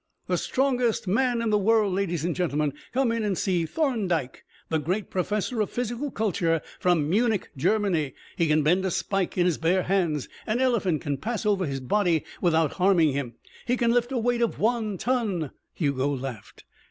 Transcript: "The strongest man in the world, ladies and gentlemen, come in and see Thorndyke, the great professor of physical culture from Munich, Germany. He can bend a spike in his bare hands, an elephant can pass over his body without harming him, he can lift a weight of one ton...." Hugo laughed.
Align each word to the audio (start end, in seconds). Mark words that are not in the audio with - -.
"The 0.25 0.35
strongest 0.39 1.07
man 1.07 1.43
in 1.43 1.51
the 1.51 1.59
world, 1.59 1.93
ladies 1.93 2.25
and 2.25 2.35
gentlemen, 2.35 2.73
come 2.91 3.11
in 3.11 3.23
and 3.23 3.37
see 3.37 3.67
Thorndyke, 3.67 4.43
the 4.69 4.79
great 4.79 5.11
professor 5.11 5.61
of 5.61 5.69
physical 5.69 6.09
culture 6.09 6.63
from 6.79 7.07
Munich, 7.07 7.51
Germany. 7.55 8.15
He 8.35 8.47
can 8.47 8.63
bend 8.63 8.83
a 8.83 8.89
spike 8.89 9.37
in 9.37 9.45
his 9.45 9.59
bare 9.59 9.83
hands, 9.83 10.27
an 10.47 10.59
elephant 10.59 11.03
can 11.03 11.17
pass 11.17 11.45
over 11.45 11.67
his 11.67 11.81
body 11.81 12.23
without 12.41 12.71
harming 12.81 13.11
him, 13.13 13.35
he 13.67 13.77
can 13.77 13.91
lift 13.91 14.11
a 14.11 14.17
weight 14.17 14.41
of 14.41 14.57
one 14.57 14.97
ton...." 14.97 15.51
Hugo 15.75 16.07
laughed. 16.09 16.63